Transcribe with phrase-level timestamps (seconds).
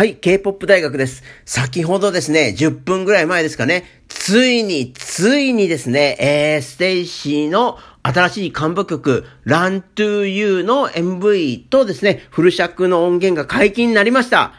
[0.00, 1.22] はい、K-POP 大学です。
[1.44, 14.54] 先ほどですね、10分ぐらい前ですかね、ついに、ついにですね、えー、ステイシーの新しいカムバ曲、Run to You の MV とですね、フル尺の音源が解禁になりました。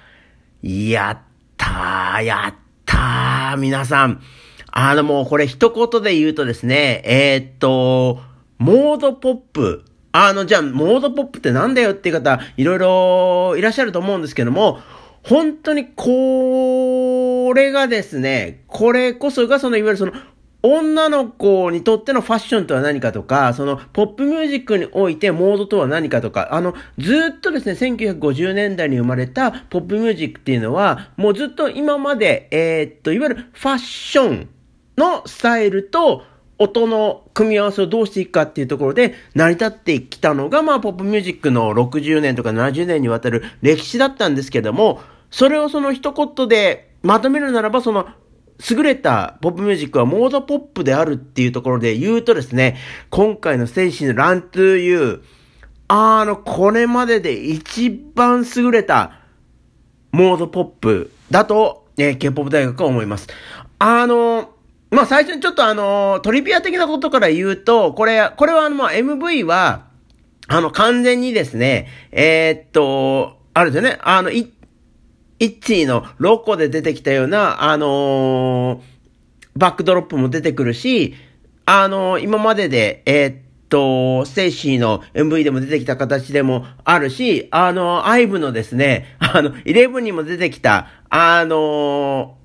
[0.62, 1.18] やっ
[1.58, 2.56] たー、やっ
[2.86, 4.22] たー、皆さん。
[4.70, 8.22] あのもうこれ一言で言うとですね、えー、っと、
[8.60, 9.86] モードポップ。
[10.12, 14.82] あの、じゃあ、モードポップってなんだよっていう方、いろいろいらっしゃると思うんですけども、
[15.24, 20.14] 本当にこれがですね、これこそがそのいわゆるその
[20.64, 34.50] 女の子にとってのファッションとは何かとか、そのポップミュージックにおいてモードとは何かとか、あの、ずっとですね、1950年代に生まれたポップミュージックっていうのは、もうずっと今まで、えー、っと、いわゆるファッション
[34.98, 36.24] のスタイルと、
[36.60, 48.08] 音の組み合わせをどうしていくかっていうところで成り立ってきたのが、まあ、ポップミュージックの60年とか70年にわたる歴史だったんですけども、それをその一言でまとめるならば、その、
[48.70, 52.78] 優れたポップミュージックはモードポップであるっていうところで言うとですね、
[53.10, 55.22] 今回のステイシーの Run to You、
[55.88, 59.22] あの、これまでで一番優れた
[60.12, 63.28] モードポップだと、えー、K-POP 大学は思います。
[63.80, 64.52] あの、
[64.92, 69.88] まあ、最初にちょっとあの、トリビア的なことから言うと、これ、これはあの、ま、MV は、
[70.48, 74.30] あの、完全にですね、えー、っと、あるですよね、あの、
[75.42, 78.80] イッチーのロコで出てきたような、あのー、
[79.58, 81.16] バックドロップも出てくるし、
[81.66, 92.38] あのー、今までで、えー、っと、ステイシーの MV でも出てきた形でもあるし、あの、アイブのですね、あの、イレブンにも出てきた、あの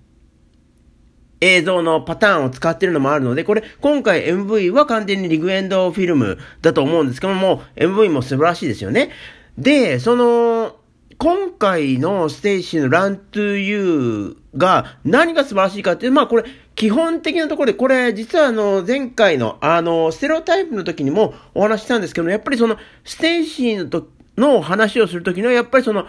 [1.43, 9.11] 映像のパターンを使ってるのもあるので、これ、今回 MV は完全に Rigend Film だと思うんですけども、MV も素晴らしいですよね。
[9.59, 10.76] で、その、
[11.19, 26.07] 今回のステイシーの Run to You が何が素晴らしいかっていう、まあこれ、基本的なところで、これ、実はあの、前回の、あの、ステロタイプの時にもお話ししたんですけどやっぱりその、ステイシーのと、の話をするときの、やっぱりその、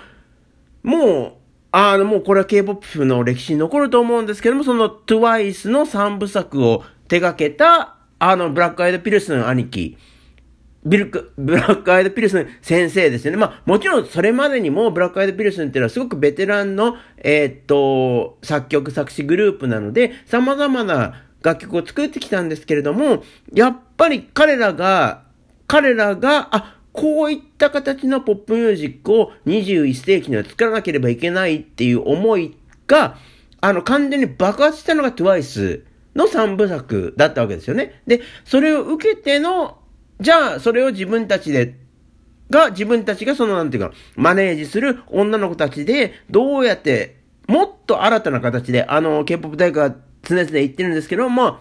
[0.84, 1.34] もう、
[1.72, 9.98] あの、もうこれは K-POP の歴史に残ると思うんですけども、その TWICE の3部作を手掛けた、あの、ブラックアイドピルスンの兄貴、
[10.88, 13.38] ビルク、ブラックアイドピルスン先生ですよね。
[13.38, 25.24] まあ、もちろんそれまでにもブラックアイドピルスンっていうのはすごくベテランの、えー、っと、作曲作詞グループなので、様々な楽曲を作ってきたんですけれども、やっぱり彼らが、
[25.68, 33.18] 彼らが、あ、こういった形のポップミュージックを21世紀には作らなければいけないっていう思いが、
[33.60, 35.84] あの、完全に爆発したのが TWICE
[36.16, 38.02] の3部作だったわけですよね。
[38.08, 39.78] で、それを受けての
[40.20, 41.76] じゃあ、それを自分たちで、
[42.50, 47.18] が、自分たちがその、なんていうか、マネージする女の子たちで、どうやって、
[47.48, 51.60] もっと新たな形で、あの、K-POP 大学が常々言ってるんですけど、まあ、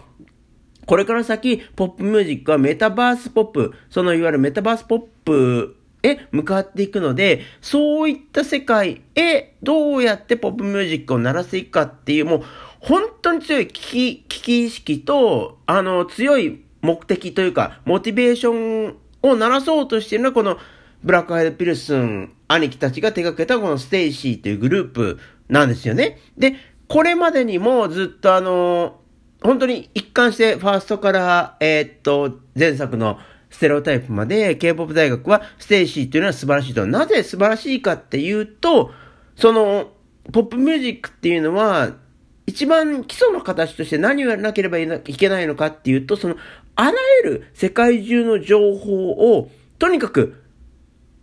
[0.85, 12.43] これから先、ポップミュージックはメタバースポップ、そのいわゆるメタバースポップへ向かっていくので、そういった世界へどうやってポップミュージックを鳴らしていくかっていう、もう、
[12.79, 18.53] 本当に強い危機、危機意識と、あの、強い目的というか、モチベーショ
[18.91, 20.57] ンを鳴らそうとしているのは、この
[21.03, 26.17] ブラックアイドピルスン兄貴たちが手掛けたこのステイシーというグループなんですよね。
[26.37, 26.55] で、
[26.87, 29.01] これまでにもずっとあの、
[29.43, 36.85] 本当に一貫してファーストから、えー、っと、前作のステレオタイプまで K-POP 大学はステイシーというのは素晴らしいと。
[36.85, 38.91] なぜ素晴らしいかっていうと、
[39.35, 39.91] その、
[40.31, 41.91] ポップミュージックっていうのは、
[42.47, 46.37] 一番基礎の形として何をやらなければいけないのかっていうと、その
[46.77, 46.93] あら
[47.23, 49.49] ゆる世界中の情報を、
[49.79, 50.43] とにかく、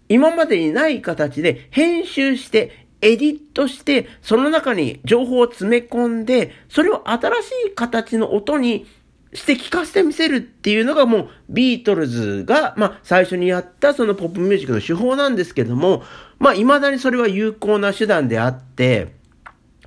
[0.08, 8.84] 今までにない形で編集して、エディットして、その中に情報を詰め込んで、それを新しい形の音に
[9.32, 16.02] して聞かせてみせるっていうのがもうビートルズが、まあ最初にやったそのポップミュージックの手法なんですけども、
[16.40, 19.14] まあ未だにそれは有効な手段であって、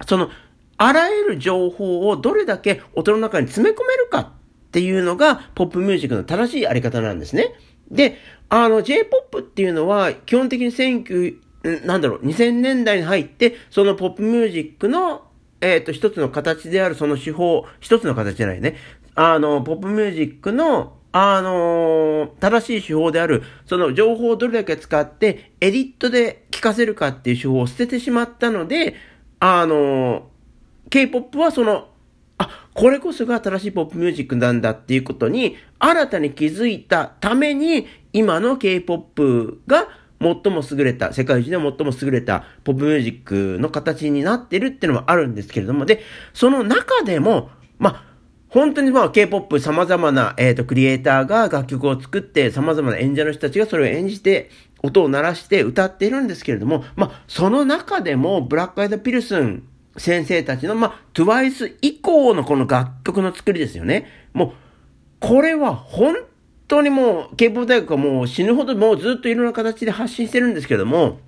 [0.07, 0.29] その
[0.77, 4.31] あらゆる情報をどれだけ音の中に詰め込めるか
[4.67, 7.55] っていうのが、ポップミュージックの正しいあり方なんですね。
[7.89, 8.17] で、
[8.49, 15.23] あの、J-POP っていうのは、基本的に19、なんだろう、2000年代に入って、そのポップミュージックの、
[15.61, 18.75] えっ、ー、と、一つの形であるその手法、一つの形じゃないね。
[19.15, 28.95] あの、ポップミュージックの、あのー、正しい手法である、その情報をどれだけ使って、エディットで聞かせるかっていう手法を捨ててしまったので、
[29.39, 31.87] あのー、K-POP はその、
[32.77, 39.87] これこそが新しいポップミュージックなんだっていうことに、新たに気づいたために、今の K-POP が、
[40.21, 46.03] 最も優れた、世界中で最も優れたポップミュージックの形になってるっていうのもあるんですけれども、で、
[46.35, 48.03] その中でも、まあ、
[48.49, 54.51] 本当にまあ K-POP 様々な、えっ、と、クリエイターが楽曲を作って、様々な演者の人たちがそれを演じて、
[54.83, 59.63] 音を鳴らして歌っているんですけれども、まあ、その中でも、ブラックアイドピルスン
[59.97, 64.07] 先生たちの、まあ、TWICE 以降のこの楽曲の作りですよね。
[64.33, 64.51] もう、
[65.19, 66.15] これは本
[66.67, 71.19] 当にもう、K-POP 大学はもう死ぬほどもうずっといろんな形で発信してるんですけども、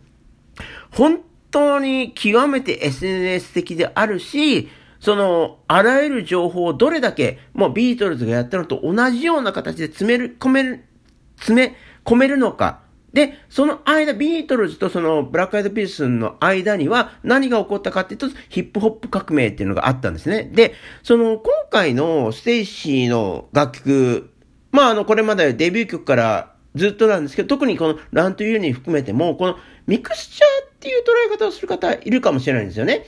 [0.92, 1.21] 本
[1.51, 4.69] 当に極めて SNS 的であるし、
[5.00, 10.83] その、あらゆる情報をどれだけ、もうビートルズがやったのと同じような形で詰める、込める、
[11.38, 12.81] 詰め、込めるのか。
[13.13, 20.50] で、その間、ビートルズとそのブラックアイドピルスンの間には何が起こったかっていうと、ヒップホップ革命っていうのがあったんですね。
[20.53, 24.29] で、その今回のステイシーの楽曲、
[24.71, 29.57] まああの、これまでデビュー曲からずっとなんですけど、特にこの Run to You に含めても、この
[29.88, 33.05] ミクスチャーっていう捉え方をする方いるかもしれないんですよね。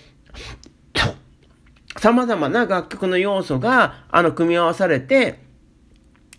[2.00, 5.50] 様々な楽曲の要素が、あの、組み合わされて、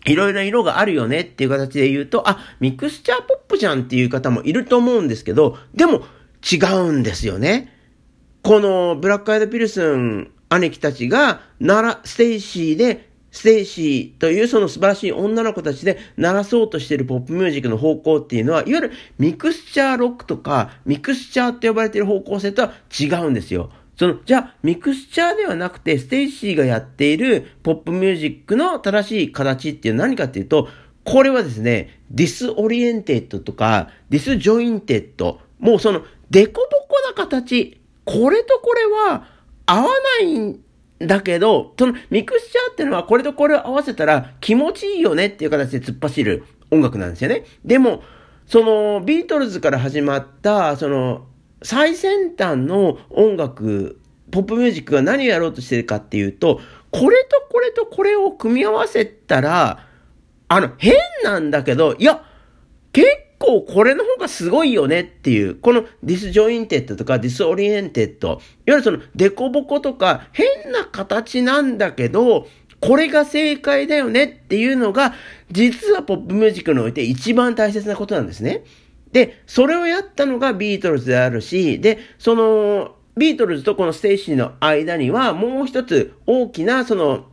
[0.05, 6.01] いろいろ色があるよねっていう形で言うと、あ、ミクスチャーポップじゃんっていう方もいると思うんですけど、でも
[6.51, 7.73] 違うんですよね。
[8.41, 23.71] このブラックアイドピルスン兄貴たちが、なら、ステイシーで、ステイシーというその素晴らしい女の子たちで鳴らそうとしているポップミュージックの方向っていうのは、いわゆるミクスチャーロックとか、ミクスチャーって呼ばれている方向性とは違うんですよ。
[24.03, 30.67] その、じゃあ、ミクスチャーではなくて、ステイシーがやっているポップミュージックの正しい形っていうのは何かっていうと、
[31.05, 39.25] これはですね、 disoriented とか、 disjointed、もうその、デコボコな形、これとこれは
[39.67, 39.87] 合わ
[40.19, 40.59] ないん
[40.99, 47.45] だけど、そのミクスチャーっていうのはこれとこれを合わせたら気持ちいいよねっていう形で突っ走る音楽なんですよね。
[47.63, 48.03] でも、
[48.47, 51.27] そのビートルズから始まった、その
[51.63, 53.99] 最先端の音楽、
[54.31, 56.59] ポップミュージックが何をやろうとしてるかっていうと、
[56.91, 59.87] これとこれとこれを組み合わせたら、
[60.47, 60.93] あの、変
[61.23, 62.23] なんだけど、いや、
[62.91, 63.07] 結
[63.39, 72.47] 構これの方がすごいよねっていう、この disjointed とか disoriented、いわゆるそのデコボコとか変な形なんだけど、
[72.79, 75.13] これが正解だよねっていうのが、
[75.51, 78.63] 実はポップミュージックにおいて一番大切なことなんですね。
[79.13, 87.27] で、それをやったのがビートルズであるし、で、その、ビートルズとこのステイシーの間にはもう一つ大きなその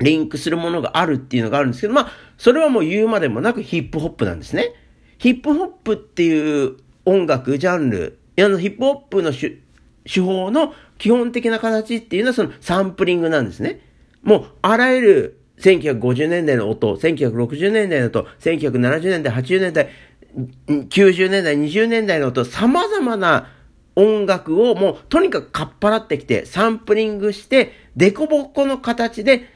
[0.00, 4.74] リンクするものがあるっていうのがあるんですけど、まあ、それはもう言うまでもなくヒップホップなんですね。
[5.16, 6.76] ヒップホップっていう
[7.06, 13.80] 音楽、ジャンル、ヒップホップの手法の基本的な形っていうのはそのサンプリングなんですね。
[14.22, 19.88] もう、あらゆる1950年代の音、1960年代の音、1970年代、80年代、
[20.36, 23.48] 90年代、20年代のと様々な
[23.96, 29.50] 音楽をもうとにかくかっぱらってきて、サンプリングして、デコボコの形で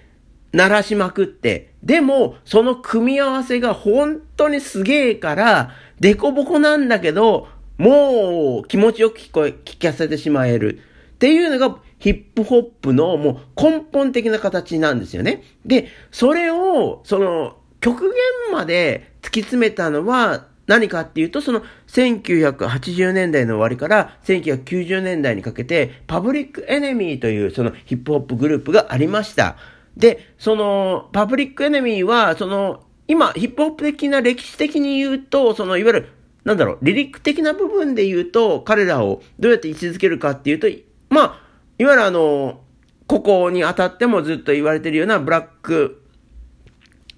[0.52, 5.70] 鳴らしまくって、でも、その組み合わせが本当にすげえから、
[6.00, 7.48] デコボコなんだけど、
[7.78, 10.80] もう気持ちよく聞こえ、聞かせてしまえる。
[11.14, 15.44] っていうのがヒップホップのもう根本的な形なんですよね。
[15.64, 18.12] で、それを、その、極限
[18.52, 29.56] まで突き詰めたのは、何かっていうと、その1980年代の終わりから1990年代にかけて、パブリックエネミーというそのヒップホップグループがありました。
[29.98, 36.08] で、そのパブリックエネミーは、その今、ヒップホップ的な歴史的に言うと、そのいわゆる、
[36.44, 40.68] なんだろう、リリック的な部分で言うと、彼らをどうやって位置づけるかっていうと、
[41.10, 41.40] まあ、
[41.78, 42.62] いわゆるあの、
[43.06, 46.02] ここに当たってもずっと言われてるようなブラック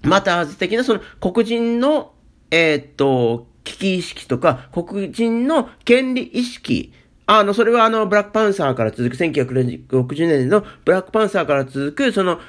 [0.05, 2.13] マターズ的なその黒人の
[2.55, 6.93] えー、っと、危機意識とか、黒人の権利意識、
[7.25, 12.39] あの、それはあの、ブラックパンサーから続く、1960年のブラックパンサーから続く、その、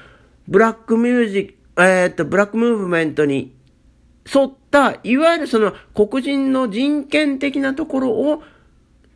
[0.46, 3.52] ブラックミュージック、えー、っと、ブラックムーブメントに
[4.32, 8.44] 沿った、いわゆるその、黒人の人権的なところを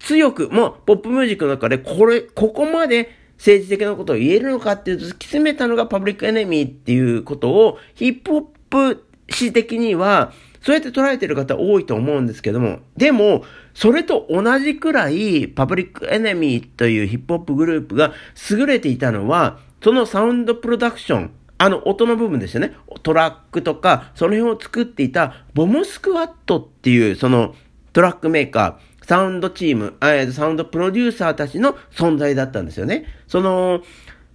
[0.01, 18.13] 強く、もう、ポップミュージックの中で、これ、ここまで政治的なことを言えるのかっていうと、突き詰めたのがパブリックエネミーっていうことを、ヒップホップ史的には、そうやって捉えてる方多いと思うんですけども、でも、それと同じくらい、パブリックエネミーというヒップホップグループが
[18.51, 22.75] 優れていたのは、そのサウンドプロダクション、あの音の部分ですよね。
[23.03, 27.55] トラックとか、その辺を作っていたボムスクワットっていう、その
[27.93, 29.95] トラックメーカー、サウンドチーム、
[30.33, 33.07] サウンドプロデューサーたちの存在だったんですよね。
[33.27, 33.83] その、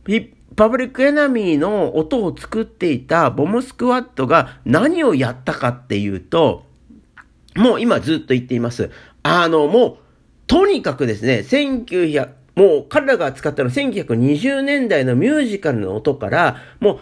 [0.06, 6.66] ヒパブリックエナミーの音を作っていたボムスクワットが何をやったかっていうと、
[7.56, 8.90] もう今ずっと言っています。
[9.24, 9.98] あの、もう、
[10.48, 17.00] とにかくですね、1900、もう彼らが使ったのは1920年代のミュージカルの音から、もう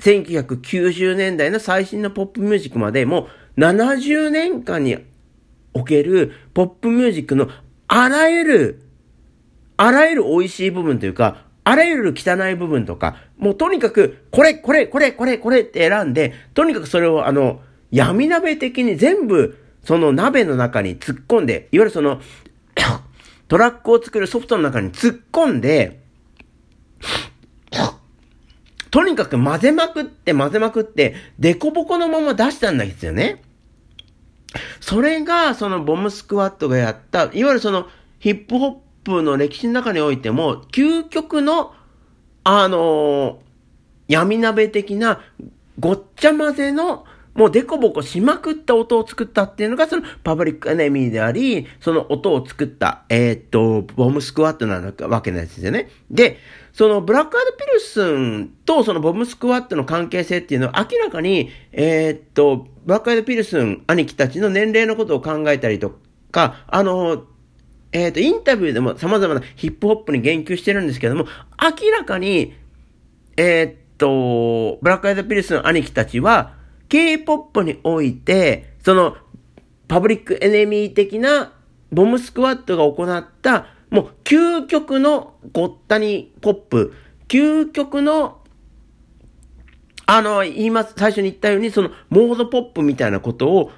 [0.00, 4.98] 1990年代の最新のポップミュージックまで、もう70年間に
[5.74, 7.48] おけるポップミュージックの
[7.86, 8.82] あらゆる、
[9.76, 22.20] あらゆる美味しい部分というか、あらゆる汚い部分とか、もうとにかく、これ、これ、これ、これ、これって選んで、とにかくそれをあの、闇鍋的に全部、その鍋の中に突っ込んで、いわゆるその、
[23.48, 26.00] トラックを作るソフトの中に突っ込んで、
[28.90, 33.42] とにかく混ぜまくって混ぜまくって、デコボコのまま出したんですよね。
[34.80, 37.86] それが、そのボムスクワットがやった、いわゆるその
[38.18, 41.72] ヒップホッププの歴史の中においても、究極の、
[42.44, 43.36] あのー、
[44.08, 45.20] 闇鍋的な
[45.78, 47.04] ごっちゃ混ぜの
[47.34, 55.88] もうデコボコしまくった音を作ったっていうのが、そのパブリックエネミーであり、その音を作った、えー、っと、ボムスクワットなわけなんですよね。
[56.10, 56.38] で、
[56.72, 65.98] そのブラックアドピルスンとそのボムスクワットの関係性っていうのは明らかに、えー、っと、ブラックアドピルスン兄貴たちの年齢のことを考えたりと
[66.32, 67.24] か、あの、
[67.92, 71.26] えっ、と、インタビューでも様々なヒップホップに言及してるんですけども、
[71.60, 72.54] 明らかに、
[73.36, 76.54] えっと、ブラックアイドピルスの兄貴たちは、
[76.88, 79.16] K-POP において、その、
[79.88, 81.52] パブリックエネミー的な
[81.90, 86.94] ボムスクワットが行った、もう究極のごったにポップ、
[87.26, 88.38] 究極の、
[90.06, 93.72] あの、言います、最初に言ったように、その、モードポップみたいなことを、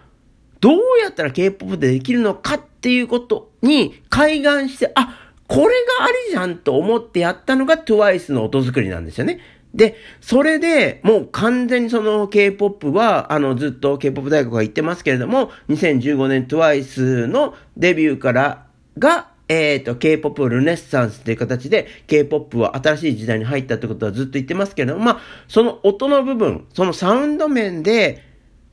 [0.60, 9.40] どうやったら K-POP でできるのかっていうことに、開眼して、あ、これがありじゃんと思ってやったのが TWICE の音作りなんですよね。
[9.74, 18.66] で、それで、もう完全にその K-POP は、あの、ずっと K-POP 大学が言ってますけれども、2015年 TWICE のデビューから
[18.98, 28.22] が、えっ、ー、と、K-POP ルネッサンスという形で、K-POP は新しい時代に入ったってことはずっと言ってますけれども、まあ、その音の部分、そのサウンド面で、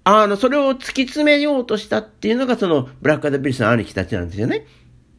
[0.04, 4.66] あの、それを突き詰めようとしたっていうのが、その、ブラックアドビルスの兄貴たちなんですよね。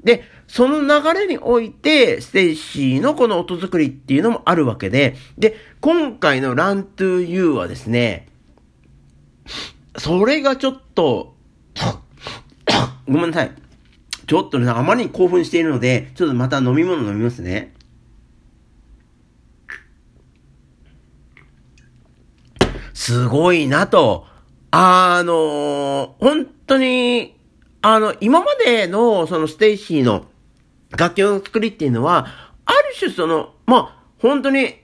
[0.04, 8.28] で、その流れにおいて、ステイシーのこの音作りっていうのもあるわけで、で、今回の Run to You はですね、
[9.96, 11.34] それがちょっと、
[13.06, 13.52] ごめんなさい。
[14.26, 17.74] ちょっとね、あまりに興奮しているので、ちょっとまた飲み物飲みますね。
[22.94, 24.26] すごいなと。
[24.70, 27.34] あのー、本当に、
[27.82, 30.26] あの、今までの、そのステイシーの
[30.96, 32.26] 楽曲の作りっていうのは、
[32.64, 34.76] ある種その、まあ、本当に、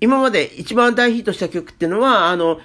[0.00, 2.60] 今まで一番大ヒットした曲っていうのは、あの、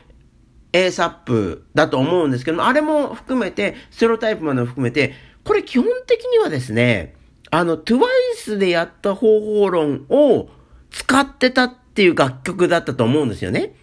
[0.71, 7.15] ASAP だと思うんですけど、あれも含めて、ステロタイプまで含めて、これ基本的にはですね、
[7.51, 10.49] あの、TWICE でやった方法論を
[10.89, 13.75] 使ってたっていう楽曲だったと思うんですよね。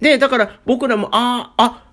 [0.00, 1.84] で、だから僕らも、ああ、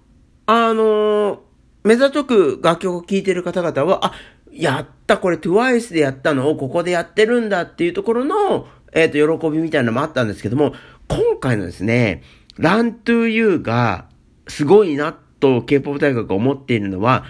[0.48, 1.40] あ、あのー、
[1.86, 4.12] 目ざとく楽曲を聴いてる方々は、あ、
[4.52, 6.50] やった、これ TWICE でやったの？
[6.50, 10.74] をここでやってるんだっていうところの、えっ、ー、と、喜びみたいなのもあったんですけども、
[11.08, 12.24] 今回のですね、
[12.58, 14.10] Run to You が
[14.48, 17.24] すごいなと K-POP 大学が思っているのは、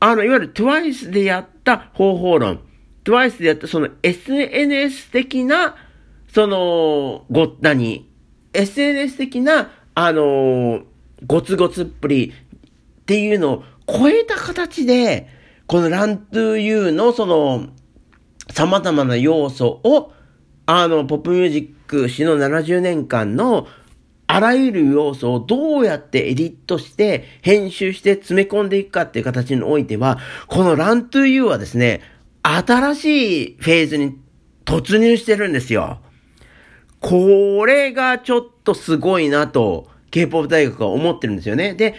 [0.00, 2.60] あの、いわゆる TWICE でやった方法論、
[3.04, 5.76] TWICE でやったその SNS 的な、
[6.28, 8.10] その、ごったに、
[8.52, 10.82] SNS 的な、あの
[11.24, 15.28] ごつごつっぷりっていうのを超えた形で、
[15.66, 17.68] このラントゥーユーのその、
[18.52, 20.12] 様々な要素を、
[20.66, 23.66] あの、ポップミュージック史の70年間の
[24.26, 32.00] あらゆる要素をどうやってエディットして、編集して詰め込んでいくかっていう形においては、このラントゥーユーはですね、
[32.42, 34.18] 新しいフェーズに
[34.64, 36.00] 突入してるんですよ。
[37.00, 41.74] これがちょっとすごいなと、K-POP 大学は思ってるんですよね。
[41.74, 41.94] で、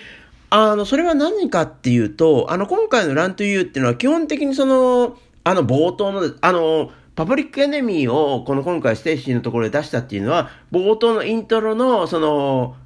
[0.57, 12.77] あの、それは何かっていうと、あの、今回の Run to You っていうのは基本的にその、あの、冒頭の、あの、パブリックエネミーを、この今回ステーシーのところで出したっていうのは、冒頭のイントロの、その、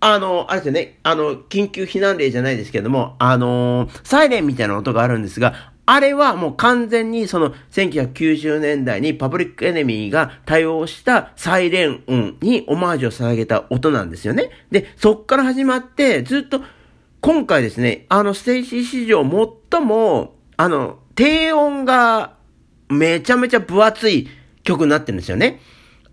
[0.00, 14.50] あの、あれですよね、あの、緊急避難令じゃないですけども、あの、サイレンみたいな音があるんですが、あれはもう完全にその1990年代にパブリックエネミーが対応したサイレン音にオマージュを捧げた音なんですよね。
[14.70, 16.60] で、そっから始まってずっと
[17.20, 19.22] 今回ですね、あの、ステイシー史上
[19.70, 22.34] 最も、あの、低音が
[22.88, 24.28] めちゃめちゃ分厚い
[24.62, 25.60] 曲になってるんですよね。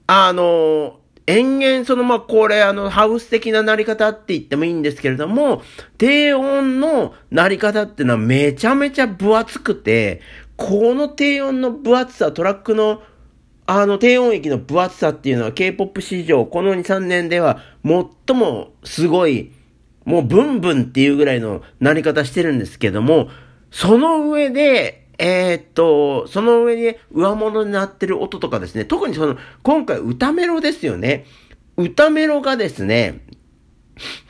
[0.08, 5.62] あの、延々、その、まあ、これ、あの、ハウス的ななり方って言ってもいいんですけれども、
[5.98, 10.22] 低音の鳴り方っていうのはめちゃめちゃ分厚くて、
[10.56, 13.02] この低音の分厚さ、トラックの、
[13.66, 19.52] あの、低音域の分厚さっていうのは K-POP 史上、この2、3年では最もすごい、
[20.06, 23.30] もうブンブンっていうぐらいのなり方してるんですけども、
[23.72, 31.26] その上で、えー、っと、その上に上物になってる音とかですね、特にその、今回歌メロですよね。
[31.78, 33.22] 歌メロがですね、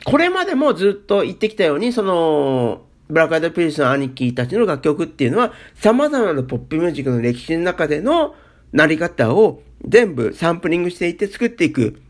[0.04, 8.34] これまでもずっと言ってきたように、その、ブラックアイドピリスの兄貴たちの楽曲っていうのは、様々なポップミュージックの歴史の中での
[8.72, 12.00] なり方を全部サンプリングしていって作っていく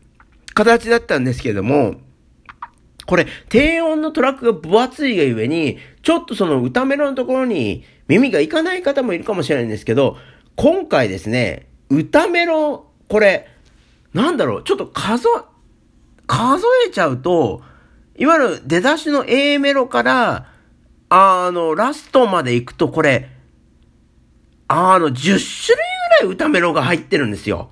[0.53, 1.95] 形だったんですけども、
[3.07, 10.17] これ、低音のトラックが分厚いがゆえに、ちょっとその歌メロのところに耳がいかない方もいるかもしれないんですけど、
[10.57, 13.47] 今回ですね、歌メロ、これ、
[14.13, 15.25] なんだろう、ちょっと数、
[16.27, 17.61] 数えちゃうと、
[18.17, 20.47] いわゆる出だしの A メロから、
[21.07, 23.29] あの、ラストまで行くと、これ、
[24.67, 25.39] あの、10種類
[26.19, 27.69] ぐらい歌メロが入ってるんですよ。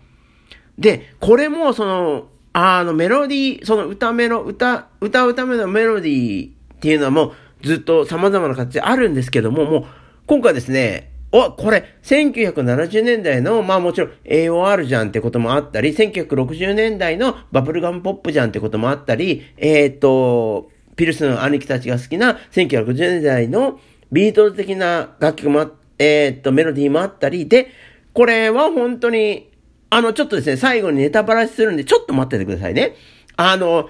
[0.78, 9.86] で、これも、その、あの、メロディー、その歌メロ、歌、歌うためのメロディーっていうのはもうずっと様々な形であるんですけども、もう、
[10.26, 23.82] 今回ですね、お、これ、1970年代の、まあもちろん AOR じゃんってこともあったり、1960年代のバブルガムポップじゃんってこともあったり、えっ、ー、と、ピルスの兄貴たちが好きな1960年代の
[24.14, 27.68] ビートル的な楽曲もえっ、ー、と、メロディーもあったり、で、
[28.14, 29.50] これは本当に
[29.90, 32.96] あの、ちょっとですね、最後にネタバラシするんで、ちょっと待っててくださいね。
[33.38, 33.90] あの、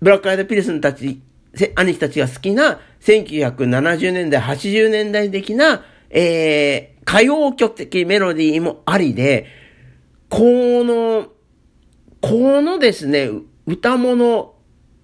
[0.00, 1.20] ブラックアイドピルスンたち、
[1.74, 9.46] 兄貴たちが好きな、1970年代、80年代的な、えー、歌謡曲的メロディーもありで、
[10.28, 10.42] こ
[10.84, 11.28] の、
[12.20, 13.28] このですね、
[13.66, 14.54] 歌物、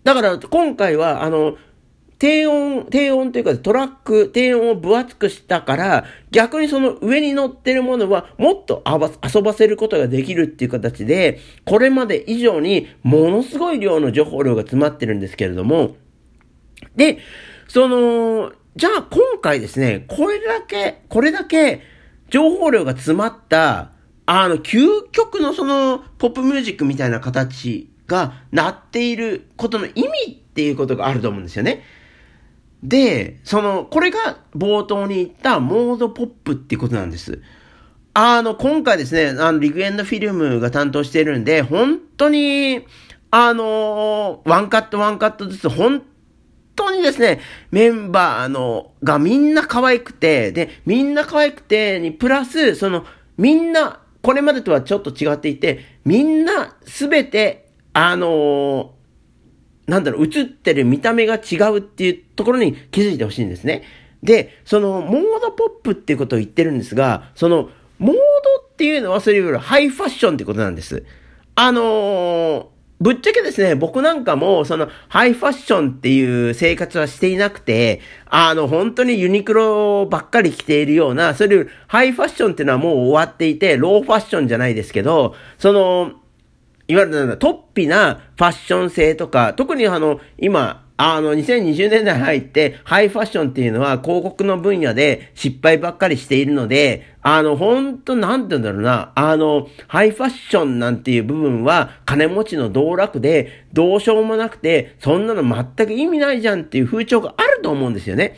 [0.05, 1.57] だから今回は、あの、
[2.19, 15.97] 低音、低音というかトラック、低音を分厚くしたから、逆にその上に乗ってるものはもっと遊ばせることができるっていう形で、これまで以上にものすごい量の情報量が詰まってるんですけれども、
[16.97, 17.19] で、
[17.69, 21.83] その、じゃあ今回ですね、これだけ、これだけ
[22.31, 23.93] 情報量が詰まった、
[24.27, 31.83] あの、究極のその、ポップミュージックみたいな形がなっていることの意味っていうことがあると思うんですよね。
[32.83, 37.43] で、その、これが冒頭に言ったモードポップっていうことなんです。
[38.15, 42.85] あの、今回ですね、あの、リグエンドフィルムが担当してるんで、本当に、
[43.31, 46.03] あの、ワンカットワンカットずつ、本
[46.77, 53.05] 当にですね、メンバーの、がみんな可愛くて、で、みんな可愛くて、に、プラス、その、
[53.37, 58.95] みんな、これまでとはちょっと違っていて、みんなすべて、あの
[59.89, 63.83] なんだろう、映ってる見た目が違うっていうところに気づいてほしいんですね。
[64.23, 68.21] で、その、モードポップっていうことを言ってるんですが、その、モード
[68.69, 71.05] っていうのはそれよりハイファッションってことなんです。
[71.55, 72.67] あのー、
[73.01, 86.13] ぶっちゃけですね、僕なんかも、その、ハイファッションっていう生活はしていなくて、あの、本当にユニクロばっかり着ているような、それより、ハイファッションっていうのはもう終わっていて、ローファッションじゃないですけど、その、
[86.89, 108.37] いわゆるトッピなファッション性とか、特にあの、今、あの、2020年代入って、ハイファッションっていうのは広告の分野で失敗ばっかりしているので、あの、ほんと、なんて言うんだろうな、あの、ハイファッションなんていう部分は、金持ちの道楽で、どうしようもなくて、そんなの全く意味ないじゃんっていう風潮があると思うんですよね。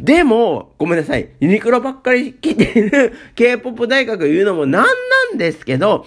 [0.00, 1.28] でも、ごめんなさい。
[1.38, 4.88] ユニクロばっかり着ている K-POP 大学言うのもなんな
[5.34, 6.06] んですけど、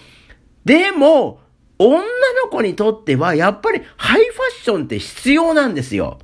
[0.66, 1.45] でも、
[1.78, 2.06] 女の
[2.50, 6.20] 子にとっては、やっぱりハイファッションって必要なんですよ。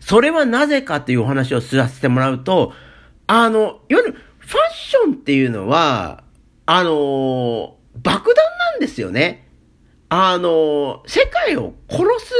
[0.00, 2.72] それはなぜかというお話をさせてもらうと、
[3.26, 6.24] あの、いわゆるファッションっていうのは、
[6.66, 9.48] あの、爆弾なんですよね。
[10.08, 12.34] あの、世界を殺す。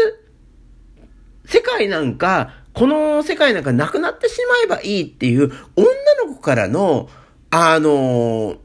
[1.45, 5.87] 世界なんか、この世界なんかなくなってしまえばいいっていう女
[6.27, 7.09] の子からの、
[7.51, 8.57] あの、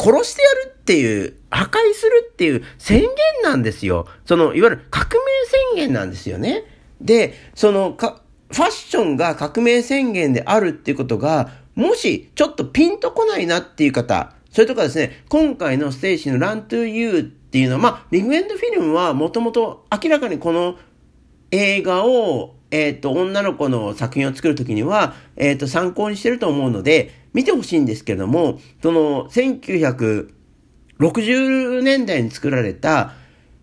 [0.00, 3.10] 殺してやるっていう、破壊するっていう宣言
[3.42, 4.06] なんですよ。
[4.24, 5.16] その、いわゆる革命
[5.74, 6.64] 宣言なんですよね。
[7.02, 20.76] で、その、か、ファッションが革命宣言であるっていうことが、もし、ちょっとピンとこないなっていう方、それとかですね、今回のステージの Run to You っていうのは、まあ、リグエンドフィルムはもともと明らかにこの
[21.50, 33.12] 映画を、えっ、ー、と、女の子の作品を作るときには、えっ、ー、と、参考にしてると思うので、見てほしいんですけれども、その、1960年代に作られた、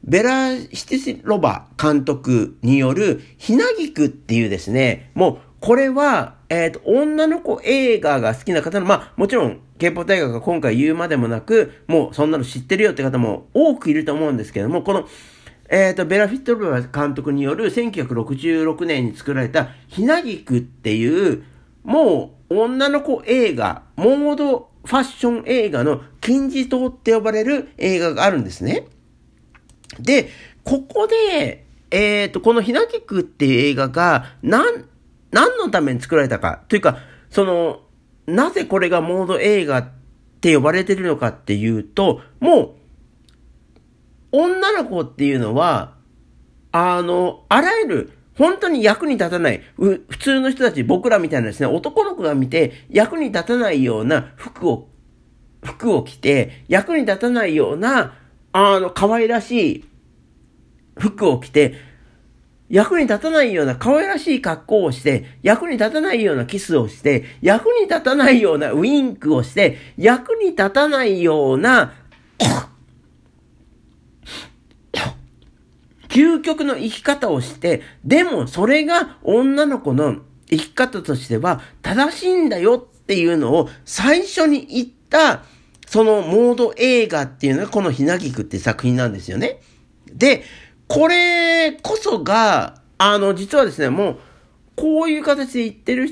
[0.03, 15.07] ベラ・シティスロバ監督による、ひなぎくっていうですね、もう、これは、えっ、ー、と、女の子映画が好きな方の、まあ、もちろん、K-POP 大学が今回言うまでもなく、もうそんなの知ってるよって方も多くいると思うんですけども、この、
[15.69, 21.43] えっ、ー、と、ベラ・フィットロバ監督による1966年に作られた、ひなぎくっていう、
[21.83, 28.87] もう、女の子映画、モードファッション映画の金字塔って呼ばれる映画があるんですね。
[29.99, 30.29] で、
[30.63, 34.85] ここで、えっ、ー、と、このひなぎくっていう映画が、なん、
[35.31, 36.99] 何のために作られたか、というか、
[37.29, 37.81] その、
[38.25, 39.89] なぜこれがモード映画っ
[40.41, 42.69] て呼ばれてるのかっていうと、もう、
[44.31, 45.95] 女の子っていうのは、
[46.71, 54.89] あの、あらゆる、本当に役に立たない、普通の人たち、僕らみたいなですね、男の子が見て役に立たないような服を、
[55.63, 58.13] 服を着て、役に立たないような、
[58.51, 59.85] あの、可愛らしい
[60.99, 61.75] 服を着て、
[62.69, 71.93] 役に立たないような可愛らしい格好をして、役に立たないようなキスをして、役に立たないようなウィンクをして、役に立たないような、
[76.17, 80.15] 究極の生き方をして、でもそれが女の子の
[80.49, 85.43] 生き方としては正しいんだよっていうのを最初に言った、
[85.85, 89.61] そのモード映画っていうのがこのひなぎくって作品なんですよね。
[90.11, 90.43] で、
[90.87, 94.17] これこそが、あの、実はですね、もう、
[94.75, 96.09] こういう形で言ってる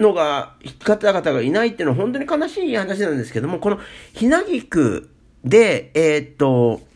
[0.00, 3.78] のが、方々がいないっていうのは本当に悲しい話なんですけども、この
[4.12, 5.08] ひなぎく
[5.44, 6.89] で、えー、っと、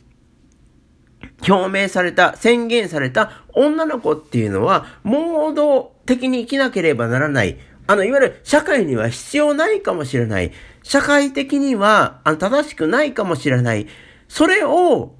[1.46, 7.58] 表明された、宣言された女の子っていうのは、モード的に生きなければならない。
[7.86, 10.52] あの、いわゆる社会には必要ないかもしれない。
[10.82, 13.86] 社会的には、あの、正しくないかもしれない。
[14.28, 15.14] それを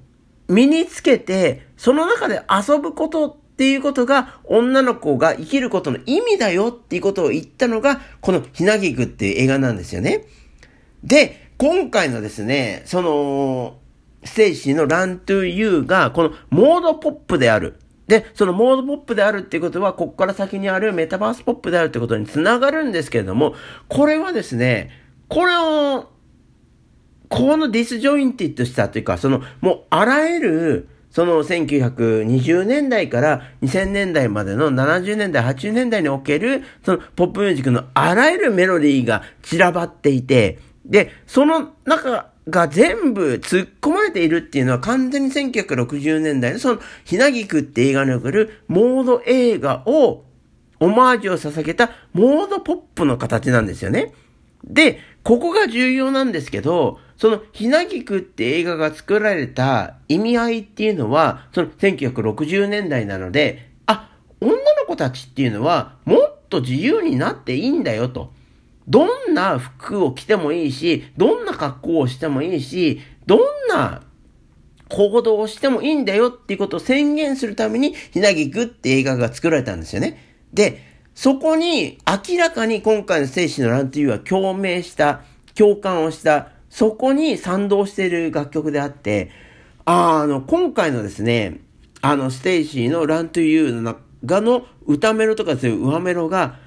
[0.47, 10.25] 身につけて、その中で遊ぶことっていうことが、女の子が生きることの意味だよっていうことを言ったのが、このひなぎくっていう映画なんですよね。
[11.03, 13.77] で、今回のですね、その、
[14.25, 17.79] ステイシーの Run to You が、このモードポップである。
[18.07, 23.55] で、そのモードポップであるっていうことは、ここから先にあるメタバースポップであるってことにつながるんですけれども、
[23.87, 24.91] これはですね、
[25.27, 26.09] これを、
[27.29, 50.23] この disjointed したというか、その、もうあらゆる、その1920年代から2000年代までの70年代、80年代における、そのポップミュージックのあらゆるメロディーが散らばっていて、で、その中が全部突っ込まれているっていうのは完全に1960年代のその、ひなぎくって映画におけるモード映画を、
[50.79, 54.13] オマージュを捧げたモードポップの形なんですよね。
[54.63, 64.09] で、ここが重要なんですけど、その、ひなぎくって映画が作られた意味合いっていうのは、その1960年代なので、あ、
[64.41, 68.33] 女の子たちっていうのは、もっと自由になっていいんだよと。
[68.87, 74.03] どんな服を着てもいいし、どんな格好をしてもいいし、どんな
[74.89, 80.19] 行動をしてもいいんだよっていうことを宣言するために、ひなぎくって映画が作られたんですよね。
[80.53, 80.81] で、
[81.15, 85.21] そこに明らかに今回の生死のランというは共鳴した、
[85.55, 89.31] 共感をした、そこに賛同している楽曲であって、
[89.85, 91.61] あの、今回のですね、
[92.01, 93.81] あの、ステイシーの Run to You の
[94.21, 96.59] 中の歌メロとかそういう上メロが、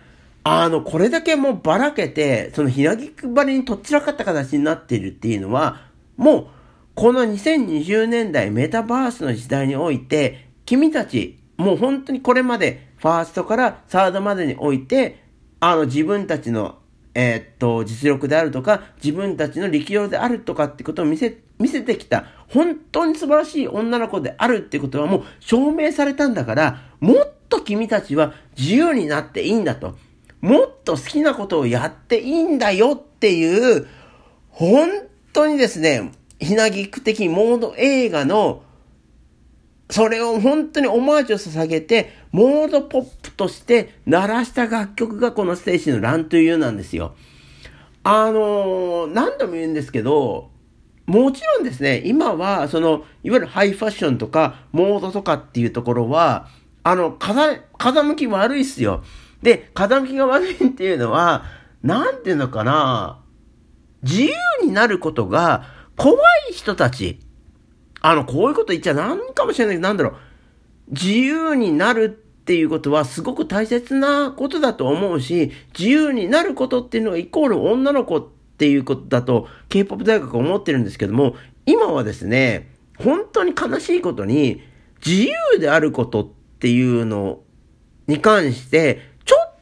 [0.45, 5.83] あの、これだけもうばらけて、そのひなぎくばりにとっちらかった形になっているっていうのは、
[6.17, 6.47] もう、
[6.95, 15.23] この2020年代メタバースの時代において、君たち、もう本当にこれまで、ファーストからサードまでにおいて、
[15.61, 16.79] あの自分たちの、
[17.15, 29.97] えー、っと、実力であるとか、自分たちの力量であるとかってことを見せ、見せてきた、本当に素晴らしい女の子であるってことはもう証明されたんだから、もっと君たちは自由になっていいんだと。
[30.41, 33.87] もっと好きなことをやっていいんだよっていう、
[34.51, 34.89] 本
[35.33, 38.63] 当にですね、ひなぎく的モード映画の、
[39.91, 47.15] それを本当にオマージュを捧げて、モードポップとして鳴らした楽曲がこのステージのランというなんですよ。
[48.05, 50.51] あのー、何度も言うんですけど、
[51.07, 56.49] もちろんですね、今は、その、いわゆるハイファッションとか、モードとかっていうところは、
[56.83, 59.03] あの、風、風向き悪いっすよ。
[59.43, 61.45] で、風向きが悪いっていうのは、
[61.83, 63.21] なんていうのかな、
[64.03, 65.65] 自由になることが
[65.97, 66.17] 怖
[66.51, 67.21] い人たち。
[68.01, 70.15] あの、こういうこと言っちゃなんかもしれないけど、なんだろう。
[70.91, 72.09] 自由になるっ
[72.45, 81.35] ていうことはすごく大切なことだと思うし、自由になることっていうのがイコール女の子っていうことだと、K-POP 大学は思ってるんですけども、
[81.67, 84.63] 今はですね、本当に悲しいことに、
[85.05, 87.41] 自由であることっていうの
[88.07, 89.08] に関して、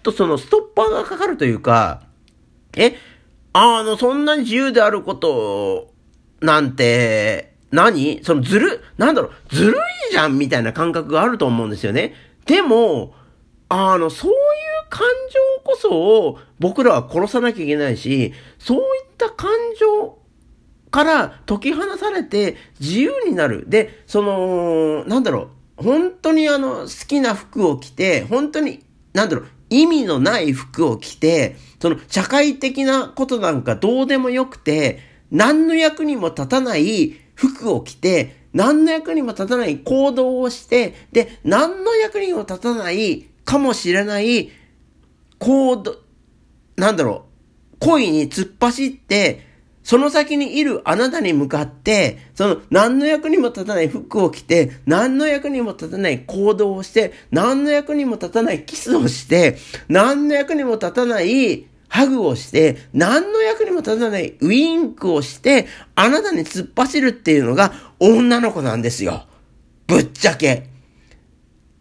[0.07, 2.03] とそのストッパーがかかるというか、
[2.77, 2.97] え、
[3.53, 5.93] あの、そんなに自由であること
[6.41, 8.23] なんて、何？
[8.23, 12.15] そのずる、なんだろう、ずるいじゃんみたいな感覚があると思うんですよね。
[12.47, 13.15] でも、
[13.69, 14.37] あの、そういう
[14.89, 18.83] 感情こそを僕らは殺さなきゃいけないし、そういっ
[19.19, 20.19] た感情
[20.93, 23.65] から解き放されて自由になる。
[23.69, 35.01] で、その、なんだろう、本当にあの、好きな服を着て、本当に、なんだろう、意味のない服を着て、その社会的なことなんかどうでもよくて、
[35.31, 44.51] 何の役にも立たない服を着て、何の役にも立たない行動をして、で、何の役にも立たないかもしれない
[45.39, 45.97] 行動、
[46.77, 47.27] なんだろ
[47.75, 49.46] う、恋に突っ走って、
[49.87, 69.27] その先にいるあなたに向かって、その何の役にも立たない服を着て、何の役にも立たない行動をして、何の役にも立たないキスをして、何の役にも立たないハグをして、何の役にも立たないウィンクをして、あなたに突っ走るっていうのが女の子なんですよ。
[69.87, 70.67] ぶっちゃけ。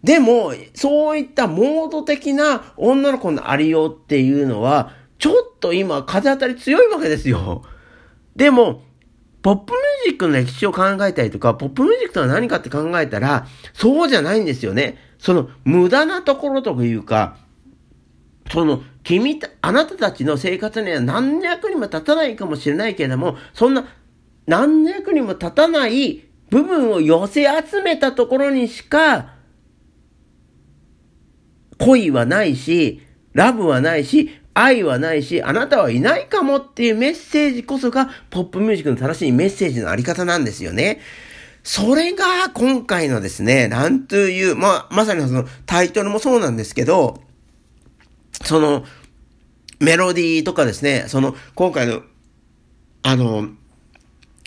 [0.03, 7.63] でも、そういったモード的な女の子のありようっていうのは、ちょっと今風当たり強いわけですよ。
[8.35, 8.83] でも、
[9.41, 14.97] ポップミュージックの歴史を考えたりとか、ポップミュージックとは何かって考えたら、そうじゃないんですよね。
[15.19, 17.37] その無駄なところというか、
[18.51, 23.85] その、君、あなたたちの生活には何の役にも立たないかもしれないけれども、そんな、
[24.47, 29.35] 何の役にも立たない部分を寄せ集めたところにしか、
[31.79, 33.01] 恋はないし、
[33.33, 41.01] ラブはないし、愛はないし、あなたはいないかもっていうメッセージこそが、ポップミュージックの正しいメッセージのあり方なんですよね。
[41.61, 47.21] それが今回のですね、なんという、まあ、まさにそのタイトルもそうなんですけど、
[48.45, 48.85] その、
[49.79, 52.01] メロディーとかですね、その、今回の、
[53.03, 53.49] あの、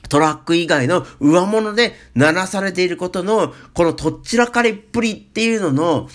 [0.08, 6.08] トラック以外の上物で鳴らされていることの、このとっちらかりっぷりっていうのの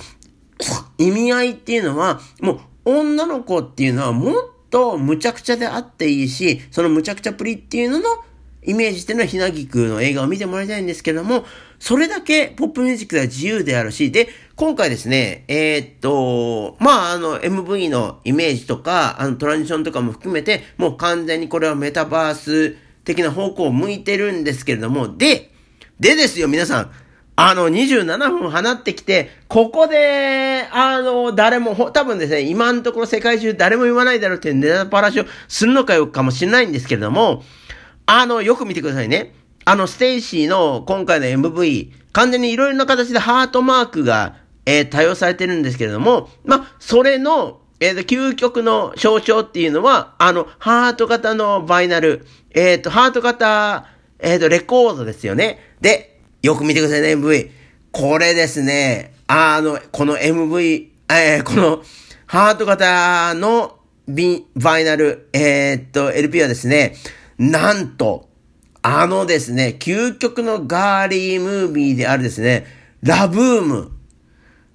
[0.97, 4.33] 意味合いっていうのは、もう女の子っていうのはもっ
[4.69, 8.05] と無茶苦茶であっていいし、その無茶苦茶プリっていうのの
[8.65, 11.45] イメージっていうのはひなぎくの映画を見てもらいたいんですけども、
[11.79, 25.51] それだけポップミュージックでは自由であるし、で、今回ですね、えー、っと、まあ、あの、MV のイメージとか、あの、トランジションとかも含めて、もう完全にこれはメタバース的な方向を向いてるんですけれども、で、
[25.99, 26.91] でですよ、皆さん。
[27.35, 37.43] あの、27分放ってきて、ここで、あの、誰も、多分ですね、今のところ世界中誰も言わないだろうっていうネタバラシをするのかよかもしれないんですけれども、
[38.05, 39.33] あの、よく見てくださいね。
[39.65, 53.87] あの、ステイシーの今回の MV、完全にいろいろな形でハートマークが、えー、多用されてるんですけれども、まそれの、えっ、ー、と、究極の象徴っていうのは、あの、ハート型のバイナル、えっ、ー、と、ハート型、
[54.19, 55.59] えっ、と、レコードですよね。
[55.81, 56.12] で、
[56.43, 57.49] よく見てくださいね、MV。
[57.93, 61.81] これですね、あの、この MV、えー、この、
[62.25, 63.77] ハート型の
[64.09, 66.95] ビバイナル、えー、っと、LP はですね、
[67.37, 68.27] なんと、
[68.81, 72.65] あのですね、究極のガーリームービーであるですね、
[73.01, 73.91] ラブーム。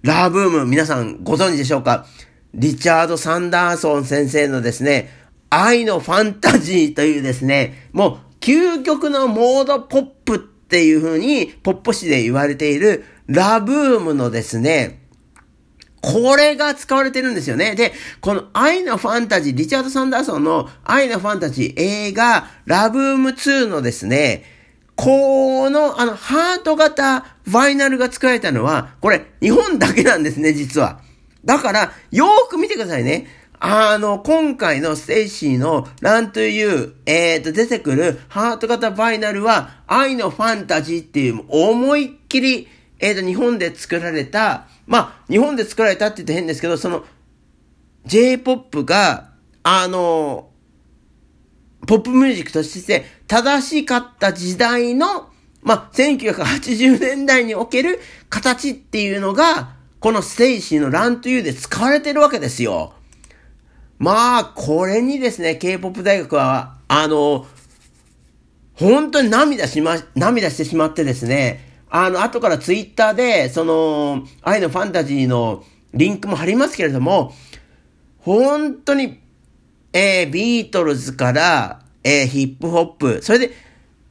[0.00, 2.06] ラブーム、皆さんご存知でしょうか？
[2.54, 5.10] リチャード・サンダーソン先生のですね、
[5.50, 15.00] 愛のファンタジーというですね、もう究極のモードポップっていう風に、ポッポ誌で言われている、ラブームのですね、
[16.02, 17.74] これが使われてるんですよね。
[17.74, 24.44] で、この愛のファンタジー、リチャード・サンダーソンの愛のファンタジー映画、ラブーム2のですね、
[24.94, 31.00] この、あの、ハート型バイナルが使われたのは、これ、日本だけなんですね、実は。
[31.46, 33.26] だから、よーく見てくださいね。
[33.60, 42.68] あの、今回のステイシーの Run to、えーと、出てくるハート型バイナルは、愛のファンタジーっていう思いっきり、
[43.00, 47.04] えーと、日本で作られた、まあ、日本で作られたって言って変ですけど、その、
[48.06, 49.30] J-POP が、
[49.64, 50.50] あの、
[51.86, 55.30] ポップミュージックとして正しかった時代の、
[55.62, 62.94] まあ、1980年代における形っていうのが、このステイシーの Run to で使われてるわけですよ。
[63.98, 67.46] まあ、これにですね、K-POP 大学は、あの、
[68.74, 77.32] 本当に涙しま、涙してしまってですね、あの、後からツイッターで、その、愛のファンタジーのリンクも貼りますけれども、
[78.20, 79.20] 本当に、
[79.92, 83.50] えー、ビートルズから、えー、ヒップホップ、それで、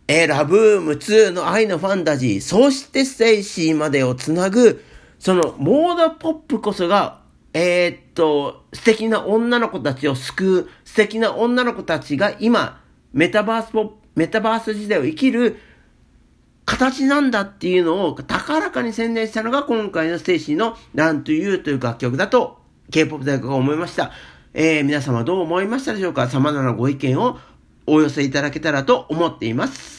[0.10, 4.84] えー、ラブーム2の愛のファンタジー、そしてステイシーまでをつなぐ、
[5.20, 7.22] そのモードポップこそが、
[7.54, 12.82] えー、っと、素敵な女の子たちを救う、素敵な女の子たちが今、
[13.14, 15.58] メタバースポ、メタバース時代を生きる
[16.66, 22.60] 形なんだっていうのを高らかに宣言したのが今回のステイシーの Run to You という楽曲だと
[22.92, 24.12] K-POP 大学が思いました。
[24.54, 26.28] えー、皆様どう思いましたでしょうか？
[26.28, 27.38] 様々なご意見を
[27.86, 29.97] お寄せいただけたらと思っています。